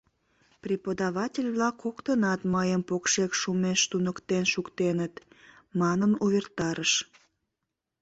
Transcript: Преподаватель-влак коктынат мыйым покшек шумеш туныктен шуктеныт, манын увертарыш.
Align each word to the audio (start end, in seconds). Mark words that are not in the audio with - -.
Преподаватель-влак 0.63 1.75
коктынат 1.83 2.41
мыйым 2.53 2.81
покшек 2.89 3.31
шумеш 3.41 3.79
туныктен 3.91 4.43
шуктеныт, 4.53 5.13
манын 5.79 6.11
увертарыш. 6.23 6.93